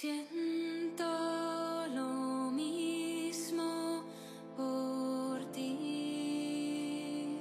[0.00, 1.04] Siento
[1.94, 4.02] lo mismo
[4.56, 7.36] por ti.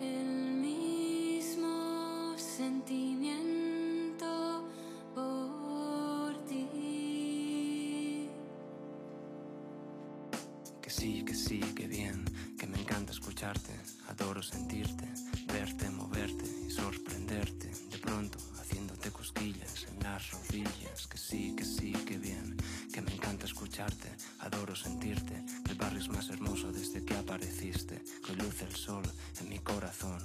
[0.00, 4.24] El mismo sentimiento
[5.14, 8.30] por ti.
[10.80, 12.24] Que sí, que sí, que bien,
[12.58, 13.78] que me encanta escucharte,
[14.08, 15.12] adoro sentirte,
[15.52, 16.70] verte, moverte y
[21.32, 22.58] sí, que sí, que bien,
[22.92, 24.08] que me encanta escucharte,
[24.40, 25.42] adoro sentirte.
[25.70, 29.02] El barrio es más hermoso desde que apareciste, que luce el sol
[29.40, 30.20] en mi corazón.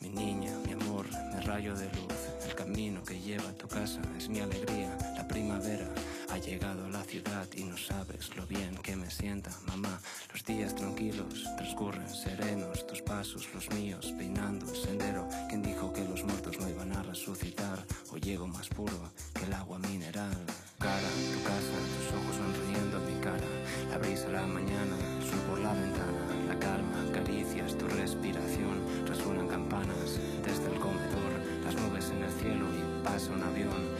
[0.00, 4.00] Mi niña, mi amor, mi rayo de luz, el camino que lleva a tu casa
[4.18, 4.90] es mi alegría.
[5.16, 5.88] La primavera
[6.36, 9.98] ha llegado a la ciudad y no sabes lo bien que me sienta, mamá.
[10.30, 15.26] Los días tranquilos transcurren serenos, tus pasos, los míos, peinando el sendero.
[15.48, 17.82] ¿Quién dijo que los muertos no iban a resucitar?
[18.12, 20.36] Hoy llego más puro que el agua mineral.
[20.78, 23.48] Cara, tu casa, tus ojos sonriendo a mi cara.
[23.90, 26.20] La brisa, la mañana, el por la ventana.
[26.48, 28.76] La calma, caricias, tu respiración.
[29.06, 31.32] Resuenan campanas desde el comedor.
[31.64, 33.96] Las nubes en el cielo y pasa un avión.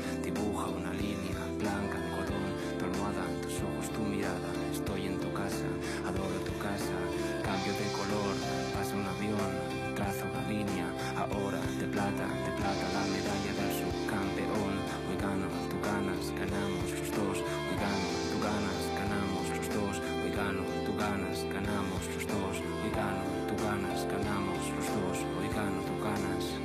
[21.45, 22.56] Ganas, ganamos los dos.
[22.83, 25.19] Hoy gano, tú ganas, ganamos los dos.
[25.39, 26.55] Hoy gano, tú ganas.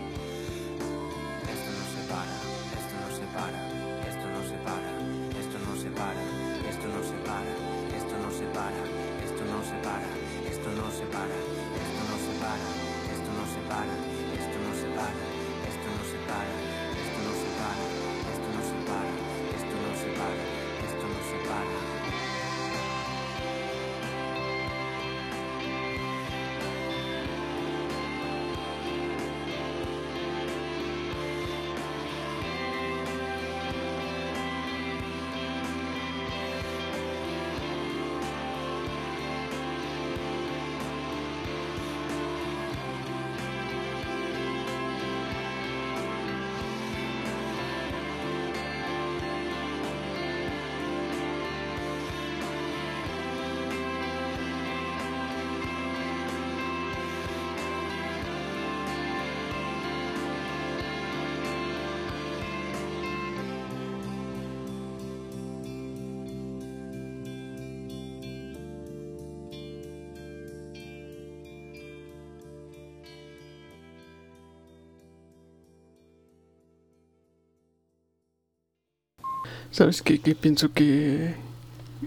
[79.71, 80.19] ¿Sabes qué?
[80.19, 81.35] Que pienso que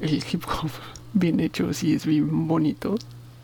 [0.01, 0.71] el hip hop
[1.13, 2.97] bien hecho sí es bien bonito.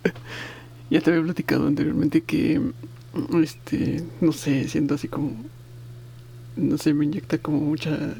[0.91, 2.61] ya te había platicado anteriormente que,
[3.43, 5.33] este, no sé, siento así como,
[6.57, 8.15] no sé, me inyecta como mucha,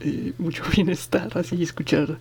[0.00, 2.18] eh, mucho bienestar, así escuchar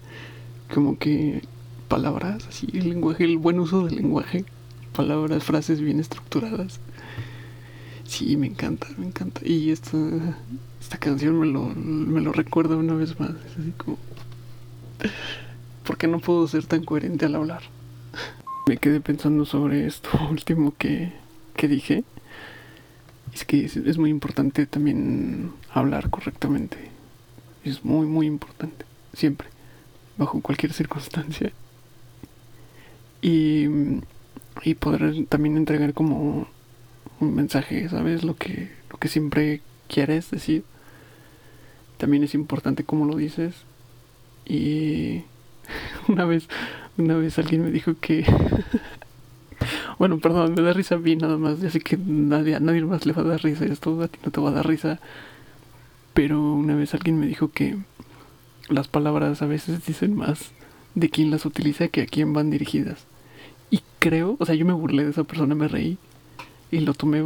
[0.74, 1.42] como que
[1.88, 4.46] palabras, así el lenguaje, el buen uso del lenguaje,
[4.94, 6.80] palabras, frases bien estructuradas.
[8.12, 9.40] Sí, me encanta, me encanta.
[9.42, 9.98] Y esta,
[10.82, 13.30] esta canción me lo, me lo recuerda una vez más.
[13.30, 13.98] Es así como...
[15.86, 17.62] ¿Por qué no puedo ser tan coherente al hablar?
[18.68, 21.14] Me quedé pensando sobre esto último que,
[21.56, 22.04] que dije.
[23.34, 26.78] Es que es, es muy importante también hablar correctamente.
[27.64, 28.84] Es muy, muy importante.
[29.14, 29.48] Siempre.
[30.18, 31.54] Bajo cualquier circunstancia.
[33.22, 33.68] Y,
[34.66, 36.50] y poder también entregar como
[37.22, 38.24] un mensaje, ¿sabes?
[38.24, 40.64] Lo que, lo que siempre quieres decir.
[41.98, 43.56] También es importante cómo lo dices.
[44.46, 45.24] Y
[46.08, 46.48] una vez,
[46.98, 48.26] una vez alguien me dijo que.
[50.00, 51.60] bueno, perdón, me da risa a mí nada más.
[51.62, 54.20] Ya sé que nadie, a nadie más le va a dar risa esto, a ti
[54.26, 55.00] no te va a dar risa.
[56.14, 57.78] Pero una vez alguien me dijo que
[58.68, 60.52] las palabras a veces dicen más
[60.96, 63.06] de quién las utiliza que a quién van dirigidas.
[63.70, 65.98] Y creo, o sea, yo me burlé de esa persona, me reí
[66.72, 67.22] y lo tomé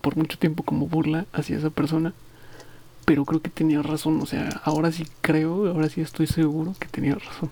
[0.00, 2.14] por mucho tiempo como burla hacia esa persona.
[3.04, 6.88] Pero creo que tenía razón, o sea, ahora sí creo, ahora sí estoy seguro que
[6.88, 7.50] tenía razón.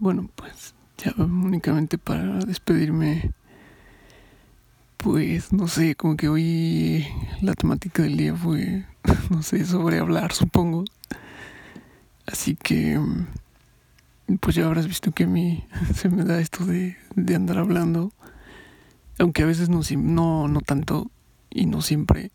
[0.00, 3.32] Bueno, pues ya únicamente para despedirme,
[4.96, 7.06] pues no sé, como que hoy
[7.42, 8.86] la temática del día fue,
[9.30, 10.84] no sé, sobre hablar, supongo.
[12.26, 12.98] Así que,
[14.40, 15.64] pues ya habrás visto que a mí
[15.94, 18.12] se me da esto de, de andar hablando
[19.18, 21.10] aunque a veces no, no, no tanto
[21.50, 22.30] y no siempre.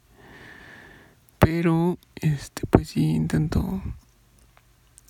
[1.39, 3.81] Pero, este, pues sí, intento,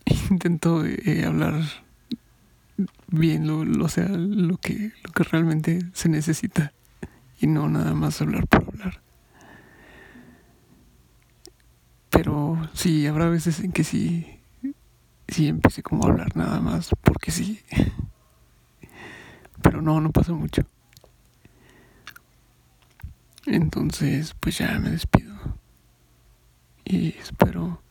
[0.30, 1.63] intento eh, hablar
[3.07, 6.74] bien lo, lo, sea, lo que, lo que realmente se necesita
[7.42, 9.01] y no nada más hablar por hablar.
[12.10, 14.39] Pero sí, habrá veces en que sí,
[15.27, 17.62] sí empiece como a hablar nada más, porque sí.
[19.62, 20.63] Pero no, no pasa mucho.
[23.51, 25.36] Entonces, pues ya me despido.
[26.86, 27.81] Y espero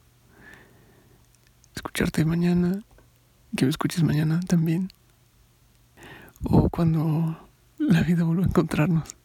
[1.75, 2.84] escucharte mañana,
[3.56, 4.93] que me escuches mañana también.
[6.44, 9.17] O cuando la vida vuelva a encontrarnos.